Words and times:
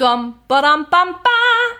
Dum, 0.00 0.32
badam, 0.48 0.86
bam, 0.90 1.08
ba. 1.22 1.76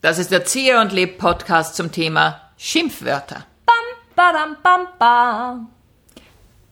Das 0.00 0.18
ist 0.18 0.30
der 0.30 0.46
Zieher 0.46 0.80
und 0.80 0.92
Leb 0.92 1.18
Podcast 1.18 1.76
zum 1.76 1.92
Thema 1.92 2.40
Schimpfwörter. 2.56 3.44
Bam, 3.66 3.74
badam, 4.16 4.56
bam, 4.62 4.86
ba. 4.98 5.66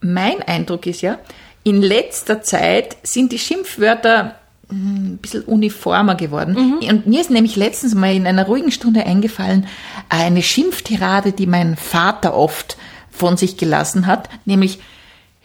Mein 0.00 0.40
Eindruck 0.40 0.86
ist 0.86 1.02
ja, 1.02 1.18
in 1.62 1.82
letzter 1.82 2.40
Zeit 2.40 2.96
sind 3.02 3.32
die 3.32 3.38
Schimpfwörter 3.38 4.36
hm, 4.70 5.12
ein 5.12 5.18
bisschen 5.18 5.42
uniformer 5.42 6.14
geworden. 6.14 6.78
Und 6.80 7.06
mir 7.06 7.20
ist 7.20 7.30
nämlich 7.30 7.56
letztens 7.56 7.94
mal 7.94 8.14
in 8.14 8.26
einer 8.26 8.46
ruhigen 8.46 8.72
Stunde 8.72 9.04
eingefallen, 9.04 9.66
eine 10.08 10.42
Schimpftirade, 10.42 11.32
die 11.32 11.46
mein 11.46 11.76
Vater 11.76 12.34
oft 12.34 12.78
von 13.10 13.36
sich 13.36 13.58
gelassen 13.58 14.06
hat, 14.06 14.30
nämlich 14.46 14.78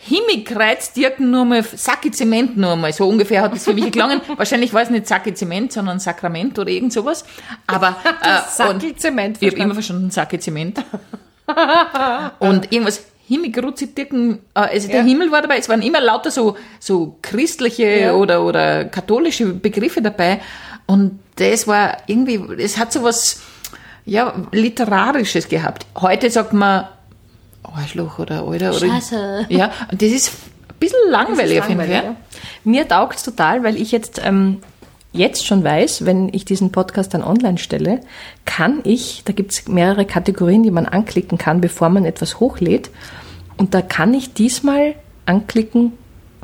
Himmikreiz 0.05 0.91
Dirken 0.93 1.31
nur 1.31 1.45
mal, 1.45 1.63
Sacki 1.63 2.11
Zement 2.11 2.57
nur 2.57 2.75
mal, 2.75 2.91
so 2.91 3.07
ungefähr 3.07 3.41
hat 3.41 3.55
es 3.55 3.63
für 3.63 3.73
mich 3.73 3.85
geklungen. 3.85 4.21
Wahrscheinlich 4.37 4.73
war 4.73 4.81
es 4.81 4.89
nicht 4.89 5.07
Sacki 5.07 5.33
Zement, 5.33 5.71
sondern 5.71 5.99
Sakrament 5.99 6.59
oder 6.59 6.69
irgend 6.69 6.91
sowas. 6.91 7.23
Aber, 7.67 7.95
äh, 8.21 8.39
Sacki 8.49 8.95
Zement 8.95 9.37
Ich 9.39 9.51
habe 9.51 9.61
immer 9.61 9.73
verstanden, 9.73 10.11
Sacki 10.11 10.39
Zement. 10.39 10.83
und 12.39 12.71
irgendwas, 12.71 13.05
Himmelgrutzi 13.27 13.95
Dirken, 13.95 14.39
äh, 14.53 14.59
also 14.59 14.87
der 14.89 14.97
Ja. 14.97 15.03
Himmel 15.03 15.31
war 15.31 15.41
dabei, 15.41 15.57
es 15.57 15.69
waren 15.69 15.81
immer 15.81 16.01
lauter 16.01 16.31
so, 16.31 16.57
so 16.79 17.17
christliche 17.21 17.99
Ja. 17.99 18.13
oder, 18.13 18.43
oder 18.43 18.85
katholische 18.85 19.45
Begriffe 19.53 20.01
dabei. 20.01 20.41
Und 20.85 21.19
das 21.37 21.65
war 21.67 21.97
irgendwie, 22.07 22.41
es 22.61 22.77
hat 22.77 22.91
so 22.91 23.03
was, 23.03 23.41
ja, 24.05 24.33
Literarisches 24.51 25.47
gehabt. 25.47 25.85
Heute 25.95 26.29
sagt 26.29 26.51
man 26.51 26.87
Arschloch 27.63 28.19
oder 28.19 28.43
Alter. 28.45 28.75
Oder, 28.75 28.87
Scheiße. 28.87 29.45
Ja, 29.49 29.71
und 29.91 30.01
das 30.01 30.09
ist 30.09 30.29
ein 30.29 30.75
bisschen 30.79 31.09
langweilig, 31.09 31.63
finde 31.63 31.85
ich. 31.85 31.91
Langweilig, 31.91 32.03
ja. 32.03 32.15
Mir 32.63 32.87
taugt's 32.87 33.23
total, 33.23 33.63
weil 33.63 33.75
ich 33.77 33.91
jetzt, 33.91 34.21
ähm, 34.23 34.59
jetzt 35.11 35.45
schon 35.45 35.63
weiß, 35.63 36.05
wenn 36.05 36.29
ich 36.33 36.45
diesen 36.45 36.71
Podcast 36.71 37.13
dann 37.13 37.23
online 37.23 37.57
stelle, 37.57 38.01
kann 38.45 38.79
ich, 38.83 39.23
da 39.25 39.33
gibt's 39.33 39.67
mehrere 39.67 40.05
Kategorien, 40.05 40.63
die 40.63 40.71
man 40.71 40.85
anklicken 40.85 41.37
kann, 41.37 41.61
bevor 41.61 41.89
man 41.89 42.05
etwas 42.05 42.39
hochlädt. 42.39 42.89
Und 43.57 43.73
da 43.73 43.81
kann 43.81 44.13
ich 44.13 44.33
diesmal 44.33 44.95
anklicken, 45.25 45.93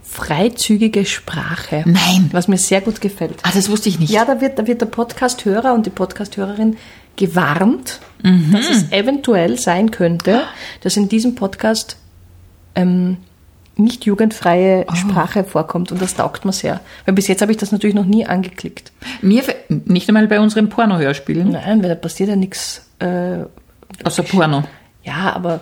freizügige 0.04 1.06
Sprache. 1.06 1.84
Nein. 1.86 2.30
Was 2.32 2.48
mir 2.48 2.58
sehr 2.58 2.82
gut 2.82 3.02
gefällt. 3.02 3.36
Ah, 3.44 3.52
das 3.54 3.70
wusste 3.70 3.90
ich 3.90 4.00
nicht. 4.00 4.12
Ja, 4.12 4.26
da 4.26 4.42
wird, 4.42 4.58
da 4.58 4.68
wird 4.68 4.82
der 4.82 4.88
Podcast-Hörer 4.88 5.74
und 5.74 5.86
die 5.86 5.92
Podcast-Hörerin 5.92 6.78
gewarnt, 7.16 8.00
Mhm. 8.24 8.52
dass 8.52 8.70
es 8.70 8.92
eventuell 8.92 9.58
sein 9.58 9.92
könnte, 9.92 10.42
dass 10.82 10.98
in 10.98 11.08
diesem 11.10 11.36
Podcast 11.36 11.98
ähm, 12.76 13.18
nicht 13.78 14.04
jugendfreie 14.06 14.86
Oh. 14.90 14.96
Sprache 14.96 15.44
vorkommt 15.46 15.92
und 15.94 16.02
das 16.02 16.16
taugt 16.16 16.44
mir 16.44 16.52
sehr. 16.52 16.82
Weil 17.06 17.14
bis 17.16 17.28
jetzt 17.30 17.42
habe 17.42 17.52
ich 17.52 17.58
das 17.58 17.72
natürlich 17.72 17.96
noch 17.96 18.06
nie 18.06 18.26
angeklickt. 18.26 18.92
Mir, 19.22 19.44
nicht 19.70 20.10
einmal 20.10 20.28
bei 20.28 20.40
unseren 20.42 20.68
Porno-Hörspielen, 20.70 21.52
Nein, 21.52 21.82
weil 21.82 21.90
da 21.90 21.96
passiert 21.96 22.28
ja 22.30 22.36
nichts. 22.36 22.86
Äh, 23.00 23.46
außer 24.04 24.24
Porno. 24.24 24.64
ja, 25.04 25.32
aber 25.34 25.62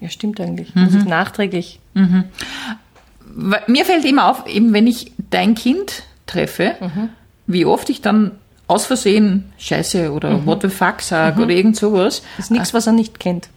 ja, 0.00 0.08
stimmt 0.08 0.40
eigentlich. 0.40 0.74
Mhm. 0.74 0.84
Muss 0.84 0.94
ich 0.94 1.04
nachträglich. 1.04 1.78
Weil 3.34 3.62
Mir 3.66 3.84
fällt 3.84 4.04
immer 4.04 4.28
auf, 4.30 4.46
eben 4.46 4.72
wenn 4.72 4.86
ich 4.86 5.12
dein 5.30 5.54
Kind 5.54 6.02
treffe, 6.26 6.74
wie 7.46 7.64
oft 7.66 7.88
ich 7.90 8.00
dann 8.00 8.32
aus 8.66 8.86
Versehen 8.86 9.52
Scheiße 9.58 10.12
oder 10.12 10.44
What 10.46 10.62
the 10.62 10.68
fuck 10.68 11.00
sag 11.00 11.38
oder 11.38 11.50
irgend 11.50 11.76
sowas. 11.76 12.22
Das 12.36 12.46
ist 12.46 12.50
nichts, 12.50 12.72
was 12.74 12.86
er 12.86 12.92
nicht 12.92 13.18
kennt. 13.20 13.48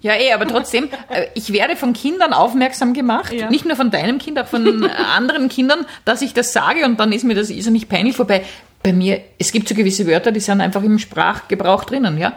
Ja, 0.00 0.14
eh, 0.14 0.32
aber 0.32 0.46
trotzdem, 0.48 0.88
äh, 1.10 1.26
ich 1.34 1.52
werde 1.52 1.76
von 1.76 1.92
Kindern 1.92 2.32
aufmerksam 2.32 2.94
gemacht, 2.94 3.32
Ja. 3.34 3.50
nicht 3.50 3.66
nur 3.66 3.76
von 3.76 3.90
deinem 3.90 4.18
Kind, 4.18 4.38
auch 4.38 4.46
von 4.46 4.84
anderen 4.86 5.48
Kindern, 5.50 5.84
dass 6.06 6.22
ich 6.22 6.32
das 6.32 6.52
sage 6.54 6.86
und 6.86 6.98
dann 6.98 7.12
ist 7.12 7.22
mir 7.24 7.34
das 7.34 7.50
ist 7.50 7.68
nicht 7.68 7.88
peinlich 7.90 8.16
vorbei. 8.16 8.44
Bei 8.82 8.92
mir, 8.94 9.20
es 9.38 9.52
gibt 9.52 9.68
so 9.68 9.74
gewisse 9.74 10.06
Wörter, 10.06 10.32
die 10.32 10.40
sind 10.40 10.60
einfach 10.62 10.82
im 10.82 10.98
Sprachgebrauch 10.98 11.84
drinnen, 11.84 12.16
ja? 12.18 12.32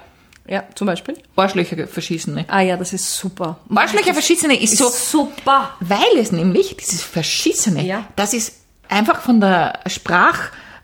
Ja, 0.49 0.63
zum 0.75 0.87
Beispiel. 0.87 1.15
Arschlöcher 1.35 1.87
verschissene. 1.87 2.45
Ah 2.47 2.61
ja, 2.61 2.77
das 2.77 2.93
ist 2.93 3.15
super. 3.15 3.57
Arschlöcher 3.73 4.13
verschissene 4.13 4.61
ist 4.61 4.77
so, 4.77 4.87
super. 4.89 5.71
weil 5.81 6.17
es 6.19 6.31
nämlich, 6.31 6.75
dieses 6.77 7.01
Verschissene, 7.01 7.83
Ja. 7.85 8.05
das 8.15 8.33
ist 8.33 8.55
einfach 8.89 9.21
von 9.21 9.41
der 9.41 9.79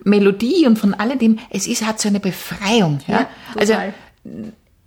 Sprachmelodie 0.04 0.66
und 0.68 0.78
von 0.78 0.94
alledem, 0.94 1.40
es 1.50 1.68
ist, 1.68 1.86
hat 1.86 2.00
so 2.00 2.10
eine 2.10 2.20
Befreiung, 2.20 3.00
ja? 3.08 3.22
Ja, 3.22 3.28
also, 3.58 3.74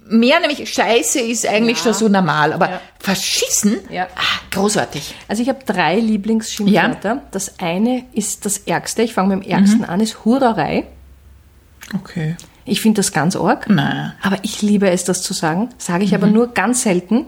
mehr 0.08 0.40
nämlich 0.40 0.72
Scheiße 0.72 1.20
ist 1.20 1.46
eigentlich 1.46 1.78
Ja. 1.78 1.84
schon 1.84 1.94
so 1.94 2.08
normal, 2.08 2.52
aber 2.52 2.70
Ja. 2.70 2.80
verschissen, 2.98 3.78
Ja. 3.90 4.06
ah, 4.14 4.40
großartig. 4.52 5.14
Also 5.28 5.42
ich 5.42 5.48
habe 5.48 5.58
drei 5.66 5.98
Lieblingsschimpfwörter. 5.98 7.22
Das 7.32 7.58
eine 7.58 8.04
ist 8.12 8.44
das 8.46 8.58
Ärgste, 8.58 9.02
ich 9.02 9.14
fange 9.14 9.36
mit 9.36 9.44
dem 9.46 9.50
Ärgsten 9.50 9.84
an, 9.84 10.00
ist 10.00 10.24
Hurerei. 10.24 10.84
Okay. 11.94 12.36
Ich 12.64 12.80
finde 12.80 12.98
das 13.00 13.12
ganz 13.12 13.36
arg. 13.36 13.68
Nein. 13.68 14.12
Aber 14.22 14.38
ich 14.42 14.60
liebe 14.62 14.90
es, 14.90 15.04
das 15.04 15.22
zu 15.22 15.32
sagen. 15.32 15.68
Sage 15.78 16.02
ich 16.04 16.14
aber 16.14 16.26
nur 16.26 16.48
ganz 16.52 16.82
selten. 16.82 17.26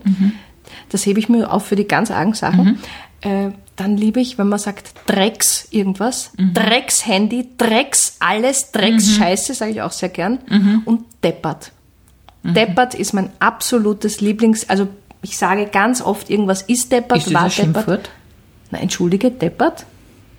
Das 0.88 1.06
hebe 1.06 1.18
ich 1.20 1.28
mir 1.28 1.50
auf 1.52 1.66
für 1.66 1.76
die 1.76 1.86
ganz 1.86 2.10
argen 2.10 2.34
Sachen. 2.34 2.80
Äh, 3.20 3.50
dann 3.76 3.96
liebe 3.96 4.20
ich, 4.20 4.38
wenn 4.38 4.48
man 4.48 4.58
sagt 4.58 4.92
Drecks 5.06 5.68
irgendwas. 5.70 6.32
Drecks 6.36 7.06
Handy, 7.06 7.48
Drecks 7.58 8.16
alles, 8.20 8.72
Drecks 8.72 9.10
Scheiße, 9.16 9.54
sage 9.54 9.70
ich 9.72 9.82
auch 9.82 9.92
sehr 9.92 10.08
gern. 10.08 10.38
Und 10.84 11.04
Deppert. 11.22 11.72
Deppert 12.42 12.94
ist 12.94 13.12
mein 13.12 13.30
absolutes 13.40 14.20
Lieblings... 14.20 14.68
Also 14.68 14.88
ich 15.22 15.36
sage 15.36 15.66
ganz 15.66 16.00
oft 16.00 16.30
irgendwas 16.30 16.62
ist 16.62 16.90
Deppert, 16.92 17.18
Ist 17.18 17.26
das 17.26 17.34
war 17.34 17.42
ein 17.42 17.50
Deppert. 17.50 17.74
Schimpfwort? 17.74 18.10
Na, 18.70 18.78
entschuldige, 18.78 19.30
Deppert? 19.30 19.84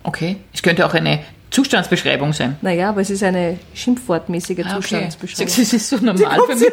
Okay. 0.02 0.36
Es 0.54 0.62
könnte 0.62 0.86
auch 0.86 0.94
eine 0.94 1.20
Zustandsbeschreibung 1.50 2.32
sein. 2.32 2.56
Naja, 2.62 2.88
aber 2.90 3.00
es 3.02 3.10
ist 3.10 3.22
eine 3.22 3.58
schimpfwortmäßige 3.74 4.64
Ah, 4.64 4.76
Zustandsbeschreibung. 4.76 5.54
Das 5.54 5.72
ist 5.72 5.88
so 5.88 5.96
normal 6.00 6.40
für 6.48 6.56
mich. 6.56 6.70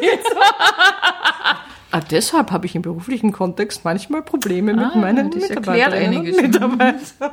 Ah, 1.90 2.00
deshalb 2.00 2.50
habe 2.52 2.66
ich 2.66 2.74
im 2.74 2.82
beruflichen 2.82 3.32
Kontext 3.32 3.84
manchmal 3.84 4.22
Probleme 4.22 4.74
mit 4.74 4.84
Ah, 4.94 4.98
meinen 4.98 5.30
das 5.30 5.48
Mitarbeiterinnen 5.48 6.18
und 6.18 6.36
Mitarbeitern. 6.42 6.98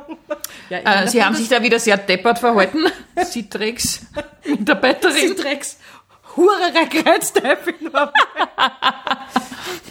Ja, 0.70 0.78
Äh, 1.02 1.08
Sie 1.08 1.22
haben 1.22 1.36
sich 1.36 1.48
da 1.48 1.62
wieder 1.62 1.78
sehr 1.78 1.96
deppert 1.96 2.38
verhalten. 2.40 2.86
Drecks 3.50 4.00
Mitarbeiterin. 4.44 5.36
Drecks 5.36 5.78
Hurerei 6.36 6.86
Kreuzteufel. 6.86 7.74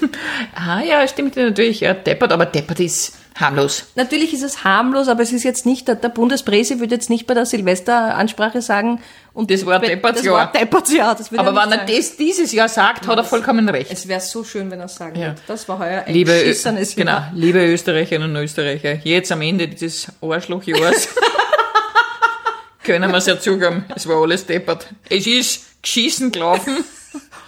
Ah 0.56 0.82
ja, 0.82 1.08
stimmt 1.08 1.36
natürlich. 1.36 1.82
Ja, 1.82 1.94
deppert, 1.94 2.32
aber 2.32 2.46
deppert 2.46 2.80
ist 2.80 3.18
harmlos. 3.36 3.86
Natürlich 3.96 4.34
ist 4.34 4.44
es 4.44 4.64
harmlos, 4.64 5.08
aber 5.08 5.22
es 5.24 5.34
ist 5.34 5.44
jetzt 5.44 5.66
nicht, 5.66 5.88
der, 5.88 5.96
Bundespräse 5.96 6.80
würde 6.80 6.96
jetzt 6.96 7.10
nicht 7.10 7.28
bei 7.28 7.34
der 7.34 7.46
Silvesteransprache 7.46 8.62
sagen, 8.62 9.02
und 9.34 9.52
Das 9.52 9.66
war 9.66 9.80
Depperts 9.80 10.22
das 10.22 10.32
war 10.32 10.54
Jahr. 10.94 11.16
Das 11.16 11.32
Aber 11.38 11.62
er 11.62 11.70
wenn 11.70 11.80
er 11.80 11.86
das 11.86 12.16
dieses 12.16 12.54
Jahr 12.54 12.70
sagt, 12.70 13.06
hat 13.06 13.18
er 13.18 13.24
vollkommen 13.26 13.68
recht. 13.68 13.92
Es 13.92 14.08
wäre 14.08 14.22
so 14.22 14.46
schön, 14.46 14.72
wenn 14.72 14.80
er 14.80 14.86
es 14.86 14.96
sagen 14.96 15.20
Ja. 15.20 15.28
würde. 15.28 15.42
Das 15.48 15.68
war 15.68 15.80
heuer 15.80 16.04
ein 16.06 16.14
Liebe, 16.14 16.32
geschissenes 16.32 16.96
genau, 16.96 17.12
Jahr. 17.12 17.32
liebe 17.36 17.60
Österreicherinnen 17.66 18.34
und 18.34 18.42
Österreicher, 18.42 18.94
jetzt 19.04 19.32
am 19.34 19.42
Ende 19.42 19.68
dieses 19.68 20.08
Arschlochjahres 20.22 21.10
können 22.84 23.12
wir 23.12 23.18
es 23.18 23.26
ja 23.26 23.38
zugeben, 23.38 23.84
es 23.94 24.08
war 24.08 24.22
alles 24.22 24.46
deppert. 24.46 24.88
Es 25.10 25.28
ist 25.28 25.82
geschissen 25.82 26.32
gelaufen 26.32 26.78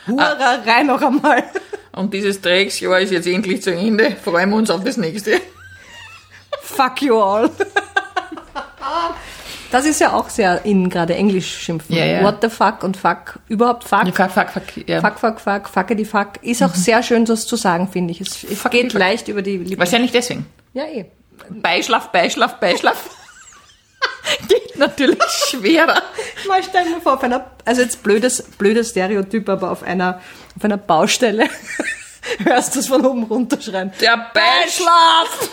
Hurerei 0.08 0.84
noch 0.84 1.02
einmal. 1.02 1.44
Und 1.98 2.14
dieses 2.14 2.42
Drecksjahr 2.42 3.00
ist 3.00 3.12
jetzt 3.12 3.28
endlich 3.28 3.62
zu 3.62 3.74
Ende. 3.74 4.16
Freuen 4.24 4.50
wir 4.50 4.58
uns 4.58 4.70
auf 4.70 4.84
das 4.84 4.98
nächste. 4.98 5.42
Fuck 6.62 7.02
you 7.02 7.20
all. 7.20 7.50
Das 9.72 9.86
ist 9.86 10.00
ja 10.00 10.14
auch 10.14 10.30
sehr 10.30 10.64
in 10.66 10.90
gerade 10.90 11.16
Englisch 11.16 11.58
schimpfen. 11.58 11.96
Ja, 11.96 12.06
ja. 12.06 12.24
What 12.24 12.38
the 12.42 12.50
fuck 12.50 12.84
und 12.84 12.96
fuck. 12.96 13.40
Überhaupt 13.50 13.84
fuck. 13.84 14.06
Ja, 14.06 14.12
fuck, 14.14 14.32
fuck, 14.32 14.50
fuck, 14.50 14.88
ja. 14.88 15.02
Fuck, 15.02 15.20
fuck, 15.20 15.40
fuck, 15.42 15.68
fuckity 15.68 16.06
fuck. 16.06 16.42
Ist 16.42 16.64
auch 16.64 16.74
sehr 16.74 17.04
schön, 17.04 17.26
das 17.26 17.46
zu 17.46 17.56
sagen, 17.58 17.88
finde 17.90 18.12
ich. 18.12 18.22
Es, 18.22 18.44
es 18.44 18.64
geht 18.70 18.92
fuck. 18.94 19.00
leicht 19.00 19.28
über 19.28 19.42
die 19.42 19.58
Lippen. 19.58 19.80
Wahrscheinlich 19.80 20.12
deswegen. 20.12 20.46
Ja, 20.74 20.84
eh. 20.86 21.06
Beischlaf, 21.50 22.12
Beischlaf, 22.12 22.60
Beischlaf. 22.60 23.10
Natürlich 24.80 25.22
schwerer. 25.50 26.02
Mal 26.48 26.64
stell 26.64 26.86
mir 26.86 27.02
vor, 27.02 27.16
auf 27.16 27.24
einer, 27.24 27.52
also 27.66 27.82
jetzt 27.82 28.04
blödes, 28.04 28.44
blödes 28.44 28.92
Stereotyp, 28.92 29.50
aber 29.50 29.72
auf 29.72 29.84
einer, 29.84 30.22
auf 30.56 30.64
einer 30.64 30.78
Baustelle 30.78 31.50
hörst 32.44 32.76
du 32.76 32.80
es 32.80 32.88
von 32.88 33.06
oben 33.06 33.24
runterschreien. 33.24 33.92
Der 34.02 34.32
Beischlaf! 34.34 35.50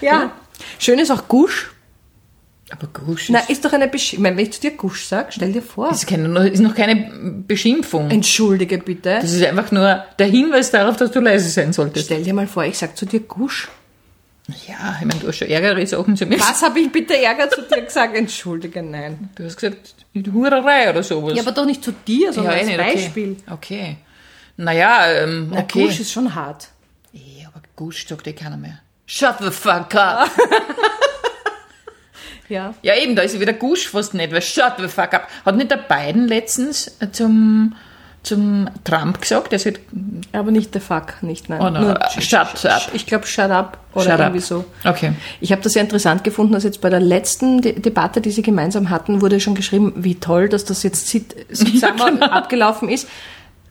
Ja. 0.00 0.32
Schön 0.78 0.98
ist 0.98 1.10
auch 1.10 1.26
Gusch. 1.28 1.70
Aber 2.70 2.86
Gusch 2.92 3.30
Na, 3.30 3.40
ist, 3.40 3.50
ist 3.50 3.64
doch 3.64 3.72
eine 3.72 3.88
Besch 3.88 4.12
ich 4.12 4.18
meine, 4.18 4.36
wenn 4.36 4.44
ich 4.44 4.52
zu 4.52 4.60
dir 4.60 4.72
Gusch 4.72 5.06
sag, 5.06 5.32
stell 5.32 5.52
dir 5.52 5.62
vor. 5.62 5.90
ist, 5.90 6.06
keine, 6.06 6.48
ist 6.48 6.60
noch 6.60 6.74
keine 6.74 7.10
Beschimpfung. 7.46 8.10
Entschuldige 8.10 8.78
bitte. 8.78 9.18
Das 9.20 9.32
ist 9.32 9.42
einfach 9.42 9.72
nur 9.72 10.04
der 10.18 10.26
Hinweis 10.26 10.70
darauf, 10.70 10.96
dass 10.96 11.10
du 11.10 11.20
leise 11.20 11.48
sein 11.48 11.72
solltest. 11.72 12.06
Stell 12.06 12.22
dir 12.22 12.34
mal 12.34 12.46
vor, 12.46 12.64
ich 12.64 12.76
sag 12.76 12.96
zu 12.96 13.06
dir 13.06 13.20
Gusch. 13.20 13.68
Ja, 14.66 14.96
ich 14.98 15.06
meine, 15.06 15.20
du 15.20 15.28
hast 15.28 15.38
schon 15.38 15.48
ärgere 15.48 15.86
Sachen 15.86 16.16
zu 16.16 16.24
mir. 16.24 16.40
Was 16.40 16.62
habe 16.62 16.80
ich 16.80 16.90
bitte 16.90 17.20
Ärger 17.20 17.50
zu 17.50 17.62
dir 17.62 17.82
gesagt? 17.82 18.16
Entschuldige, 18.16 18.82
nein. 18.82 19.28
Du 19.34 19.44
hast 19.44 19.56
gesagt, 19.56 19.94
mit 20.14 20.32
Hurerei 20.32 20.88
oder 20.88 21.02
sowas. 21.02 21.34
Ja, 21.36 21.42
aber 21.42 21.52
doch 21.52 21.66
nicht 21.66 21.84
zu 21.84 21.92
dir, 21.92 22.32
sondern 22.32 22.54
eh 22.54 22.58
als 22.58 22.66
nicht, 22.66 22.78
Beispiel. 22.78 23.36
Okay. 23.46 23.52
okay. 23.52 23.96
Naja, 24.56 25.06
ähm, 25.12 25.50
Na, 25.52 25.60
okay. 25.60 25.84
Gusch 25.84 26.00
ist 26.00 26.12
schon 26.12 26.34
hart. 26.34 26.68
Eh, 27.14 27.44
aber 27.46 27.60
Gusch 27.76 28.06
sagt 28.06 28.26
eh 28.26 28.32
keiner 28.32 28.56
mehr. 28.56 28.80
Shut 29.06 29.36
the 29.40 29.50
fuck 29.50 29.94
up. 29.94 30.30
Ja. 32.48 32.74
Ja, 32.82 32.96
eben, 32.96 33.14
da 33.14 33.22
ist 33.22 33.34
ja 33.34 33.40
wieder 33.40 33.52
Gusch 33.52 33.88
fast 33.88 34.14
nicht, 34.14 34.32
weil 34.32 34.42
shut 34.42 34.74
the 34.78 34.88
fuck 34.88 35.12
up. 35.12 35.28
Hat 35.44 35.56
nicht 35.56 35.70
der 35.70 35.76
Biden 35.76 36.26
letztens 36.26 36.96
zum, 37.12 37.76
zum 38.22 38.68
Trump 38.84 39.20
gesagt, 39.20 39.52
der 39.52 39.58
sagt, 39.58 39.80
Aber 40.32 40.50
nicht 40.50 40.72
the 40.74 40.80
fuck, 40.80 41.22
nicht, 41.22 41.48
nein. 41.48 41.60
Oh, 41.62 41.70
no. 41.70 41.80
Nur 41.80 41.98
shut 42.20 42.64
up. 42.66 42.90
Ich 42.92 43.06
glaube, 43.06 43.26
shut 43.26 43.50
up 43.50 43.78
oder 43.94 44.04
Shut 44.04 44.12
up. 44.12 44.20
irgendwie 44.20 44.40
so. 44.40 44.64
okay. 44.84 45.12
Ich 45.40 45.52
habe 45.52 45.62
das 45.62 45.72
sehr 45.72 45.82
interessant 45.82 46.24
gefunden, 46.24 46.52
dass 46.52 46.64
jetzt 46.64 46.80
bei 46.80 46.90
der 46.90 47.00
letzten 47.00 47.62
De 47.62 47.78
Debatte, 47.78 48.20
die 48.20 48.30
sie 48.30 48.42
gemeinsam 48.42 48.90
hatten, 48.90 49.22
wurde 49.22 49.40
schon 49.40 49.54
geschrieben, 49.54 49.92
wie 49.96 50.16
toll, 50.16 50.48
dass 50.48 50.64
das 50.64 50.82
jetzt 50.82 51.06
sit- 51.08 51.34
sitsamer 51.48 52.10
genau. 52.12 52.26
abgelaufen 52.26 52.88
ist. 52.88 53.08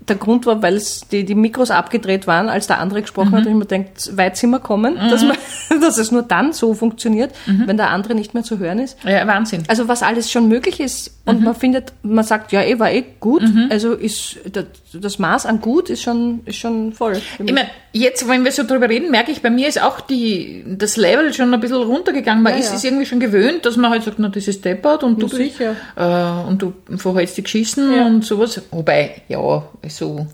Der 0.08 0.16
Grund 0.16 0.46
war, 0.46 0.62
weil 0.62 0.76
es 0.76 1.08
die, 1.10 1.26
die 1.26 1.36
Mikros 1.36 1.72
abgedreht 1.72 2.28
waren, 2.28 2.50
als 2.50 2.68
der 2.68 2.80
andere 2.80 3.02
gesprochen 3.02 3.32
hat 3.32 3.46
und 3.46 3.52
ich 3.52 3.58
mir 3.58 3.66
denkt, 3.66 4.16
weit 4.18 4.38
sind 4.38 4.52
wir 4.52 4.60
kommen, 4.60 4.96
dass, 4.96 5.24
man, 5.24 5.38
dass 5.82 5.98
es 5.98 6.12
nur 6.12 6.24
dann 6.24 6.54
so 6.54 6.74
funktioniert, 6.74 7.34
wenn 7.46 7.78
der 7.78 7.90
andere 7.90 8.16
nicht 8.16 8.34
mehr 8.34 8.44
zu 8.44 8.60
hören 8.60 8.80
ist. 8.80 8.98
Ja, 9.04 9.26
Wahnsinn. 9.28 9.64
Also 9.68 9.88
was 9.88 10.04
alles 10.04 10.32
schon 10.32 10.48
möglich 10.48 10.80
ist 10.80 11.12
und 11.26 11.44
man 11.44 11.56
findet, 11.56 11.94
man 12.04 12.24
sagt, 12.24 12.52
ja, 12.52 12.62
eh, 12.62 12.80
war 12.80 12.92
eh 12.92 13.04
gut, 13.20 13.44
also 13.70 13.94
ist 13.94 14.38
das, 14.52 14.66
das 14.94 15.20
Maß 15.20 15.46
an 15.46 15.62
gut 15.62 15.90
ist 15.90 16.04
schon, 16.04 16.42
ist 16.46 16.58
schon 16.58 16.94
voll. 16.94 17.18
Ich 17.40 17.54
meine, 17.54 17.68
jetzt, 17.92 18.28
wenn 18.28 18.44
wir 18.44 18.52
so 18.52 18.64
drüber 18.64 18.90
reden, 18.90 19.12
merke 19.12 19.32
ich, 19.32 19.42
bei 19.42 19.50
mir 19.50 19.68
ist 19.68 19.82
auch 19.82 20.00
die, 20.00 20.64
das 20.68 20.98
Level 20.98 21.34
schon 21.34 21.54
ein 21.54 21.60
bisschen 21.60 21.78
runtergegangen. 21.78 22.44
Man 22.44 22.54
Ja, 22.54 22.60
ist 22.60 22.70
ja. 22.70 22.76
es 22.76 22.84
irgendwie 22.84 23.06
schon 23.06 23.20
gewöhnt, 23.20 23.66
dass 23.66 23.78
man 23.78 23.92
halt 23.92 24.04
sagt, 24.04 24.20
na, 24.20 24.30
das 24.30 24.48
ist 24.48 24.64
deppert 24.64 25.04
und 25.04 25.22
du, 25.22 25.28
Ja, 25.28 25.36
sicher. 25.36 25.76
Äh, 25.96 26.48
und 26.48 26.62
du 26.62 26.74
verhältst 26.98 27.38
dich 27.38 27.44
geschissen 27.46 28.00
und 28.00 28.26
sowas. 28.26 28.62
Wobei, 28.72 29.22
ja, 29.28 29.64
so 29.98 30.28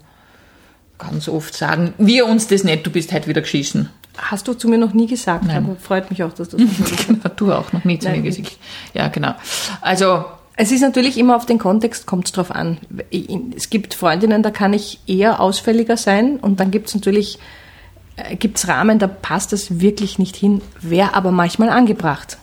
ganz 0.97 1.27
oft 1.27 1.55
sagen 1.55 1.93
wir 1.97 2.25
uns 2.25 2.47
das 2.47 2.63
nicht, 2.63 2.85
du 2.85 2.91
bist 2.91 3.11
halt 3.11 3.27
wieder 3.27 3.41
geschissen. 3.41 3.89
Hast 4.17 4.47
du 4.47 4.53
zu 4.53 4.67
mir 4.67 4.77
noch 4.77 4.93
nie 4.93 5.07
gesagt, 5.07 5.49
aber 5.49 5.75
freut 5.75 6.11
mich 6.11 6.21
auch, 6.23 6.33
dass 6.33 6.49
du 6.49 6.57
das 6.57 6.69
gesagt 6.69 6.91
hast. 6.91 7.07
Genau, 7.07 7.29
du 7.35 7.51
auch 7.51 7.73
noch 7.73 7.83
nie 7.83 7.97
zu 7.97 8.07
Nein, 8.09 8.21
mir 8.21 8.29
gesagt. 8.29 8.57
Ja, 8.93 9.07
genau. 9.07 9.33
Also, 9.81 10.25
Es 10.55 10.71
ist 10.71 10.81
natürlich 10.81 11.17
immer 11.17 11.35
auf 11.35 11.47
den 11.47 11.57
Kontext, 11.57 12.05
kommt 12.05 12.27
es 12.27 12.31
drauf 12.31 12.51
an. 12.51 12.77
Es 13.55 13.71
gibt 13.71 13.95
Freundinnen, 13.95 14.43
da 14.43 14.51
kann 14.51 14.73
ich 14.73 14.99
eher 15.07 15.39
ausfälliger 15.39 15.97
sein 15.97 16.37
und 16.37 16.59
dann 16.59 16.69
gibt 16.69 16.89
es 16.89 16.95
natürlich 16.95 17.39
äh, 18.17 18.37
Rahmen, 18.67 18.99
da 18.99 19.07
passt 19.07 19.51
es 19.51 19.79
wirklich 19.79 20.19
nicht 20.19 20.35
hin, 20.35 20.61
wäre 20.79 21.15
aber 21.15 21.31
manchmal 21.31 21.69
angebracht. 21.69 22.37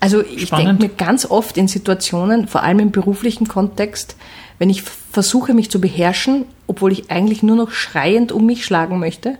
Also 0.00 0.24
ich 0.24 0.50
denke 0.50 0.74
mir 0.74 0.88
ganz 0.88 1.26
oft 1.26 1.56
in 1.56 1.68
Situationen, 1.68 2.48
vor 2.48 2.62
allem 2.62 2.80
im 2.80 2.90
beruflichen 2.90 3.46
Kontext, 3.46 4.16
wenn 4.58 4.68
ich 4.68 4.82
versuche, 4.82 5.54
mich 5.54 5.70
zu 5.70 5.80
beherrschen, 5.80 6.44
obwohl 6.66 6.92
ich 6.92 7.10
eigentlich 7.10 7.42
nur 7.42 7.56
noch 7.56 7.70
schreiend 7.70 8.32
um 8.32 8.46
mich 8.46 8.64
schlagen 8.64 8.98
möchte, 8.98 9.38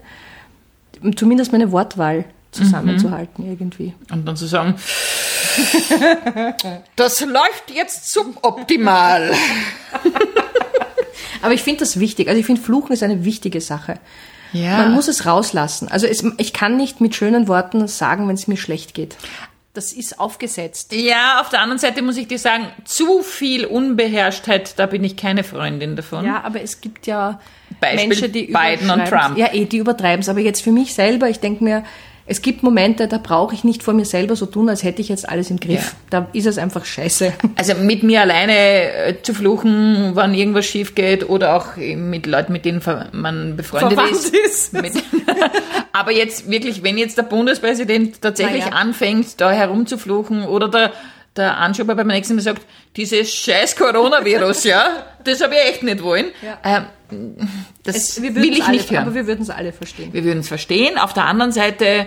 zumindest 1.16 1.52
meine 1.52 1.72
Wortwahl 1.72 2.24
zusammenzuhalten 2.52 3.46
irgendwie. 3.46 3.94
und 4.10 4.26
dann 4.26 4.36
zu 4.36 4.46
sagen, 4.46 4.74
das 6.96 7.20
läuft 7.22 7.70
jetzt 7.74 8.12
suboptimal. 8.12 9.32
Aber 11.42 11.54
ich 11.54 11.62
finde 11.62 11.80
das 11.80 11.98
wichtig. 11.98 12.28
Also 12.28 12.38
ich 12.38 12.46
finde, 12.46 12.60
Fluchen 12.60 12.92
ist 12.92 13.02
eine 13.02 13.24
wichtige 13.24 13.60
Sache. 13.60 13.98
Ja. 14.52 14.78
Man 14.78 14.92
muss 14.92 15.08
es 15.08 15.26
rauslassen. 15.26 15.88
Also 15.88 16.06
es, 16.06 16.24
ich 16.38 16.52
kann 16.52 16.76
nicht 16.76 17.00
mit 17.00 17.14
schönen 17.14 17.48
Worten 17.48 17.88
sagen, 17.88 18.28
wenn 18.28 18.34
es 18.34 18.46
mir 18.46 18.56
schlecht 18.56 18.94
geht. 18.94 19.16
Das 19.74 19.92
ist 19.92 20.20
aufgesetzt. 20.20 20.92
Ja, 20.92 21.40
auf 21.40 21.48
der 21.48 21.60
anderen 21.60 21.78
Seite 21.78 22.02
muss 22.02 22.18
ich 22.18 22.28
dir 22.28 22.38
sagen, 22.38 22.68
zu 22.84 23.22
viel 23.22 23.64
Unbeherrschtheit, 23.64 24.78
da 24.78 24.84
bin 24.84 25.02
ich 25.02 25.16
keine 25.16 25.44
Freundin 25.44 25.96
davon. 25.96 26.26
Ja, 26.26 26.42
aber 26.44 26.60
es 26.60 26.82
gibt 26.82 27.06
ja 27.06 27.40
Beispiel 27.80 28.08
Menschen, 28.08 28.32
die 28.32 28.52
Biden 28.52 28.90
und. 28.90 29.06
Trump. 29.06 29.38
Ja, 29.38 29.54
eh, 29.54 29.64
die 29.64 29.78
übertreiben 29.78 30.20
es. 30.20 30.28
Aber 30.28 30.40
jetzt 30.40 30.62
für 30.62 30.72
mich 30.72 30.92
selber, 30.94 31.30
ich 31.30 31.40
denke 31.40 31.64
mir, 31.64 31.84
es 32.24 32.40
gibt 32.40 32.62
Momente, 32.62 33.08
da 33.08 33.18
brauche 33.18 33.54
ich 33.54 33.64
nicht 33.64 33.82
vor 33.82 33.94
mir 33.94 34.04
selber 34.04 34.36
so 34.36 34.46
tun, 34.46 34.68
als 34.68 34.84
hätte 34.84 35.02
ich 35.02 35.08
jetzt 35.08 35.28
alles 35.28 35.50
im 35.50 35.58
Griff. 35.58 35.96
Da 36.08 36.28
ist 36.32 36.46
es 36.46 36.58
einfach 36.58 36.84
scheiße. 36.84 37.32
Also 37.54 37.74
mit 37.74 38.02
mir 38.02 38.22
alleine 38.22 38.52
äh, 38.52 39.22
zu 39.22 39.34
fluchen, 39.34 40.12
wann 40.14 40.34
irgendwas 40.34 40.66
schief 40.66 40.94
geht 40.94 41.28
oder 41.28 41.56
auch 41.56 41.76
mit 41.76 42.26
Leuten, 42.26 42.52
mit 42.52 42.64
denen 42.64 42.82
man 43.12 43.56
befreundet 43.56 43.92
Verwandt 43.92 44.16
ist. 44.16 44.34
ist. 44.34 44.74
Aber 45.92 46.12
jetzt 46.12 46.50
wirklich, 46.50 46.82
wenn 46.82 46.98
jetzt 46.98 47.18
der 47.18 47.24
Bundespräsident 47.24 48.20
tatsächlich 48.20 48.64
ja. 48.64 48.72
anfängt, 48.72 49.40
da 49.40 49.52
herumzufluchen 49.52 50.44
oder 50.44 50.68
der, 50.68 50.92
der 51.36 51.56
Anschuber 51.58 51.94
beim 51.94 52.08
nächsten 52.08 52.34
Mal 52.34 52.42
sagt, 52.42 52.62
dieses 52.96 53.32
scheiß 53.32 53.76
Coronavirus, 53.76 54.64
ja, 54.64 55.06
das 55.24 55.40
habe 55.42 55.54
ich 55.54 55.60
echt 55.70 55.82
nicht 55.82 56.02
wollen. 56.02 56.26
Ähm, 56.64 57.36
das 57.82 57.96
Es- 57.96 58.22
will 58.22 58.44
ich 58.52 58.62
alle, 58.64 58.72
nicht 58.76 58.90
hören. 58.90 59.04
Aber 59.06 59.14
wir 59.14 59.26
würden 59.26 59.42
es 59.42 59.50
alle 59.50 59.72
verstehen. 59.72 60.12
Wir 60.12 60.24
würden 60.24 60.40
es 60.40 60.48
verstehen. 60.48 60.98
Auf 60.98 61.12
der 61.14 61.24
anderen 61.24 61.52
Seite 61.52 62.06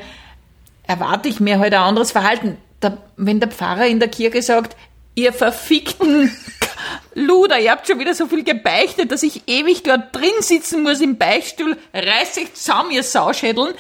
erwarte 0.88 1.30
ich 1.30 1.40
mir 1.40 1.60
halt 1.60 1.74
ein 1.74 1.82
anderes 1.82 2.12
Verhalten. 2.12 2.58
Der, 2.82 2.98
wenn 3.18 3.40
der 3.40 3.50
Pfarrer 3.50 3.88
in 3.88 4.00
der 4.00 4.10
Kirche 4.10 4.42
sagt, 4.42 4.76
ihr 5.16 5.34
verfickten 5.34 6.32
Luder, 7.16 7.60
ihr 7.60 7.72
habt 7.72 7.88
schon 7.88 8.00
wieder 8.00 8.14
so 8.14 8.28
viel 8.28 8.44
gebeichtet, 8.44 9.12
dass 9.12 9.24
ich 9.24 9.44
ewig 9.48 9.84
dort 9.84 10.14
drin 10.14 10.30
sitzen 10.42 10.84
muss 10.84 11.00
im 11.02 11.18
Beichtstuhl, 11.18 11.78
reiß 11.94 12.38
euch 12.38 12.54
zusammen, 12.54 12.92
ihr 12.92 13.04
Sauschädeln. 13.04 13.74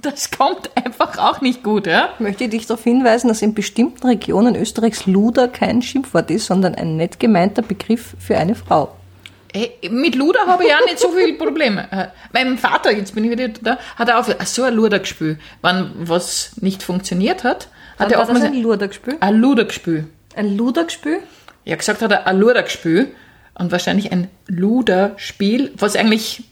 Das 0.00 0.30
kommt 0.30 0.70
einfach 0.76 1.18
auch 1.18 1.40
nicht 1.40 1.62
gut, 1.64 1.86
ja? 1.86 2.10
Ich 2.14 2.20
möchte 2.20 2.48
dich 2.48 2.66
darauf 2.66 2.84
hinweisen, 2.84 3.28
dass 3.28 3.42
in 3.42 3.54
bestimmten 3.54 4.06
Regionen 4.06 4.54
Österreichs 4.54 5.06
Luder 5.06 5.48
kein 5.48 5.82
Schimpfwort 5.82 6.30
ist, 6.30 6.46
sondern 6.46 6.74
ein 6.76 6.96
nett 6.96 7.18
gemeinter 7.18 7.62
Begriff 7.62 8.14
für 8.18 8.36
eine 8.36 8.54
Frau. 8.54 8.94
Hey, 9.52 9.72
mit 9.90 10.14
Luder 10.14 10.40
habe 10.46 10.64
ich 10.64 10.72
auch 10.74 10.84
nicht 10.84 10.98
so 11.00 11.10
viel 11.10 11.34
Probleme. 11.34 11.88
Äh, 11.90 12.08
Mein 12.32 12.58
Vater, 12.58 12.92
jetzt 12.92 13.14
bin 13.14 13.24
ich 13.24 13.30
wieder 13.30 13.48
da, 13.48 13.78
hat 13.96 14.08
er 14.08 14.20
auch 14.20 14.24
so 14.44 14.62
ein 14.62 14.74
Ludergespül. 14.74 15.38
Wenn 15.62 15.90
was 15.96 16.52
nicht 16.60 16.82
funktioniert 16.82 17.44
hat, 17.44 17.68
hat 17.98 18.12
er 18.12 18.22
auch 18.22 18.28
mal 18.28 18.42
ein 18.42 18.62
Ludergespül? 18.62 19.16
ein 19.18 19.40
Ludergespül. 19.40 20.06
Ein 20.36 20.56
Ludergespül? 20.56 21.18
Ja, 21.64 21.74
gesagt 21.76 22.02
hat 22.02 22.12
er 22.12 22.26
ein 22.26 22.38
Ludergespül 22.38 23.08
und 23.58 23.72
wahrscheinlich 23.72 24.12
ein 24.12 24.28
Luderspiel, 24.46 25.72
was 25.76 25.96
eigentlich 25.96 26.44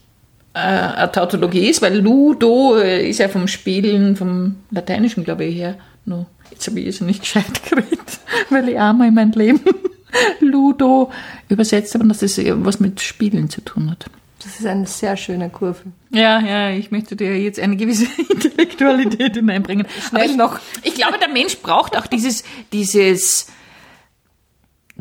äh, 0.57 0.99
eine 0.99 1.11
Tautologie 1.11 1.69
ist, 1.69 1.81
weil 1.81 1.99
Ludo 1.99 2.77
äh, 2.77 3.09
ist 3.09 3.19
ja 3.19 3.27
vom 3.27 3.47
Spielen, 3.47 4.15
vom 4.15 4.55
Lateinischen, 4.71 5.23
glaube 5.23 5.45
ich, 5.45 5.55
her. 5.55 5.77
No. 6.05 6.25
Jetzt 6.51 6.67
habe 6.67 6.79
ich 6.79 6.87
es 6.87 7.01
nicht 7.01 7.21
gescheit 7.21 7.63
geredet, 7.69 8.19
weil 8.49 8.69
ich 8.69 8.79
einmal 8.79 9.09
in 9.09 9.13
meinem 9.13 9.31
Leben 9.31 9.61
Ludo 10.39 11.11
übersetzt 11.49 11.93
habe 11.93 12.03
und 12.03 12.09
dass 12.09 12.19
das 12.19 12.37
was 12.37 12.79
mit 12.79 13.01
Spielen 13.01 13.49
zu 13.49 13.61
tun 13.61 13.91
hat. 13.91 14.05
Das 14.43 14.59
ist 14.59 14.65
eine 14.65 14.85
sehr 14.85 15.17
schöne 15.17 15.49
Kurve. 15.49 15.81
Ja, 16.11 16.39
ja, 16.39 16.69
ich 16.71 16.89
möchte 16.91 17.15
dir 17.15 17.37
jetzt 17.37 17.59
eine 17.59 17.75
gewisse 17.75 18.05
Intellektualität 18.29 19.35
hineinbringen. 19.35 19.85
Aber 20.11 20.23
ich, 20.23 20.35
noch. 20.35 20.59
ich 20.83 20.95
glaube, 20.95 21.17
der 21.19 21.29
Mensch 21.29 21.57
braucht 21.57 21.97
auch 21.97 22.07
dieses, 22.07 22.43
dieses 22.71 23.47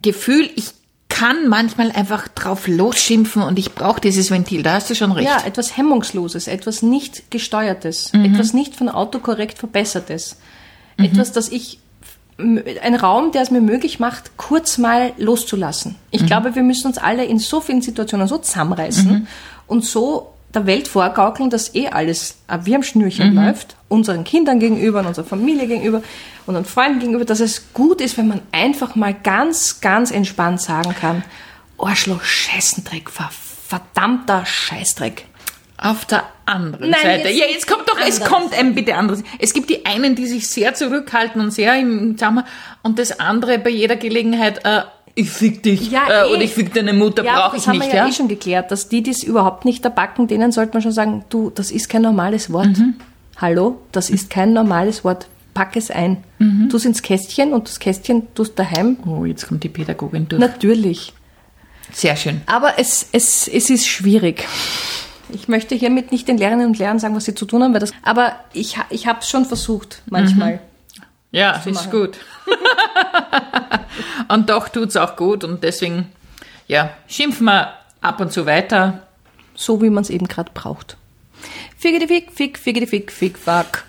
Gefühl, 0.02 0.50
ich 0.56 0.72
kann 1.18 1.48
manchmal 1.48 1.92
einfach 1.92 2.28
drauf 2.28 2.66
losschimpfen 2.66 3.42
und 3.42 3.58
ich 3.58 3.74
brauche 3.74 4.00
dieses 4.00 4.30
Ventil. 4.30 4.62
Da 4.62 4.74
hast 4.74 4.90
du 4.90 4.94
schon 4.94 5.12
recht. 5.12 5.26
Ja, 5.28 5.42
etwas 5.46 5.76
Hemmungsloses, 5.76 6.46
etwas 6.46 6.82
nicht 6.82 7.30
Gesteuertes, 7.30 8.12
Mhm. 8.12 8.24
etwas 8.34 8.52
nicht 8.52 8.74
von 8.76 8.88
Autokorrekt 8.88 9.58
Verbessertes. 9.58 10.36
Mhm. 10.98 11.04
Etwas, 11.06 11.32
das 11.32 11.48
ich, 11.48 11.78
ein 12.38 12.94
Raum, 12.94 13.32
der 13.32 13.40
es 13.42 13.50
mir 13.50 13.62
möglich 13.62 13.98
macht, 13.98 14.36
kurz 14.36 14.76
mal 14.76 15.12
loszulassen. 15.16 15.94
Ich 16.10 16.22
Mhm. 16.22 16.26
glaube, 16.26 16.54
wir 16.54 16.62
müssen 16.62 16.86
uns 16.88 16.98
alle 16.98 17.24
in 17.24 17.38
so 17.38 17.60
vielen 17.62 17.80
Situationen 17.80 18.28
so 18.28 18.36
zusammenreißen 18.38 19.10
Mhm. 19.10 19.26
und 19.66 19.84
so 19.86 20.32
der 20.56 20.66
Welt 20.66 20.88
vorgaukeln, 20.88 21.50
dass 21.50 21.74
eh 21.74 21.88
alles 21.88 22.38
wie 22.64 22.74
am 22.74 22.82
Schnürchen 22.82 23.30
Mhm. 23.30 23.36
läuft, 23.36 23.76
unseren 23.88 24.24
Kindern 24.24 24.58
gegenüber, 24.58 25.00
und 25.00 25.06
unserer 25.06 25.26
Familie 25.26 25.66
gegenüber, 25.68 26.02
unseren 26.46 26.64
Freunden 26.64 26.98
gegenüber, 27.00 27.24
dass 27.24 27.40
es 27.40 27.72
gut 27.72 28.00
ist, 28.00 28.18
wenn 28.18 28.26
man 28.28 28.40
einfach 28.52 28.96
mal 28.96 29.14
ganz, 29.14 29.80
ganz 29.80 30.10
entspannt 30.10 30.60
sagen 30.60 30.94
kann, 30.98 31.22
Arschloch, 31.78 32.22
Scheißendreck, 32.22 33.10
ver 33.10 33.30
verdammter 33.68 34.46
Scheißdreck. 34.46 35.26
Auf 35.78 36.04
der 36.06 36.22
anderen 36.46 36.88
Nein, 36.90 37.00
Seite. 37.02 37.28
jetzt 37.28 37.38
ja, 37.38 37.46
jetzt 37.52 37.66
kommt 37.66 37.86
doch, 37.88 37.98
es 37.98 38.20
anderes. 38.22 38.28
kommt 38.28 38.58
ein 38.58 38.74
bitte 38.74 38.94
anderes. 38.94 39.22
Es 39.38 39.52
gibt 39.52 39.68
die 39.68 39.84
einen, 39.84 40.14
die 40.14 40.26
sich 40.26 40.48
sehr 40.48 40.72
zurückhalten 40.72 41.40
und 41.40 41.50
sehr 41.50 41.78
im 41.78 42.16
Zusammenhang 42.16 42.46
und 42.82 42.98
das 42.98 43.20
andere 43.20 43.58
bei 43.58 43.68
jeder 43.70 43.96
Gelegenheit, 43.96 44.64
äh, 44.64 44.82
ich 45.16 45.30
fick 45.30 45.62
dich 45.64 45.90
Ja, 45.90 46.06
äh, 46.08 46.28
eh. 46.28 46.32
oder 46.32 46.42
ich 46.42 46.52
fick 46.52 46.72
deine 46.72 46.92
Mutter, 46.92 47.24
Ja, 47.24 47.40
brauche 47.40 47.56
das 47.56 47.62
ich 47.62 47.68
haben 47.68 47.78
nicht. 47.78 47.88
wir 47.88 47.96
ja, 47.96 48.04
ja? 48.04 48.10
eh 48.10 48.12
schon 48.12 48.28
geklärt, 48.28 48.70
dass 48.70 48.88
die, 48.88 49.02
die 49.02 49.10
es 49.10 49.24
überhaupt 49.24 49.64
nicht 49.64 49.84
erbacken, 49.84 50.28
denen 50.28 50.52
sollte 50.52 50.74
man 50.74 50.82
schon 50.82 50.92
sagen, 50.92 51.24
du, 51.30 51.50
das 51.50 51.70
ist 51.72 51.88
kein 51.88 52.02
normales 52.02 52.52
Wort. 52.52 52.78
Mhm. 52.78 52.94
Hallo, 53.38 53.80
das 53.92 54.10
ist 54.10 54.30
kein 54.30 54.52
normales 54.52 55.02
Wort. 55.04 55.26
Pack 55.54 55.74
es 55.76 55.90
ein. 55.90 56.18
Mhm. 56.38 56.68
Du 56.68 56.76
ins 56.76 57.00
Kästchen 57.02 57.54
und 57.54 57.66
das 57.66 57.80
Kästchen 57.80 58.28
tust 58.34 58.58
daheim. 58.58 58.98
Oh, 59.06 59.24
jetzt 59.24 59.48
kommt 59.48 59.64
die 59.64 59.70
Pädagogin 59.70 60.28
durch. 60.28 60.38
Natürlich. 60.40 61.14
Sehr 61.92 62.16
schön. 62.16 62.42
Aber 62.46 62.78
es, 62.78 63.08
es, 63.12 63.48
es 63.48 63.70
ist 63.70 63.86
schwierig. 63.86 64.46
Ich 65.32 65.48
möchte 65.48 65.74
hiermit 65.74 66.12
nicht 66.12 66.28
den 66.28 66.36
Lehrerinnen 66.36 66.66
und 66.66 66.78
Lehrern 66.78 66.98
sagen, 66.98 67.16
was 67.16 67.24
sie 67.24 67.34
zu 67.34 67.46
tun 67.46 67.62
haben, 67.62 67.72
weil 67.72 67.80
das, 67.80 67.92
aber 68.02 68.36
ich, 68.52 68.76
ich 68.90 69.06
habe 69.06 69.20
es 69.20 69.28
schon 69.30 69.44
versucht, 69.46 70.02
manchmal. 70.10 70.60
Ja, 71.30 71.52
ist 71.64 71.90
gut. 71.90 72.18
und 74.28 74.48
doch 74.48 74.68
tut's 74.68 74.96
auch 74.96 75.16
gut 75.16 75.44
und 75.44 75.62
deswegen, 75.62 76.12
ja, 76.66 76.90
schimpfen 77.08 77.46
wir 77.46 77.74
ab 78.00 78.20
und 78.20 78.32
zu 78.32 78.46
weiter. 78.46 79.02
So 79.54 79.80
wie 79.82 79.90
man 79.90 80.02
es 80.02 80.10
eben 80.10 80.28
gerade 80.28 80.50
braucht. 80.52 80.96
Figgedi 81.78 82.06
fick, 82.06 82.32
fick, 82.32 82.58
figgedi 82.58 82.86
fick, 82.86 83.10
fick, 83.10 83.38
fuck. 83.38 83.84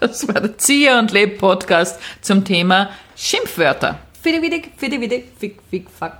Das 0.00 0.26
war 0.28 0.40
der 0.40 0.58
Zieher 0.58 0.98
und 0.98 1.12
Leb 1.12 1.38
Podcast 1.38 2.00
zum 2.20 2.44
Thema 2.44 2.90
Schimpfwörter. 3.16 3.98
Fidi, 4.22 4.40
fidi, 4.40 4.98
fidi, 4.98 5.24
fick, 5.38 5.58
fick, 5.70 5.90
fuck. 5.90 6.18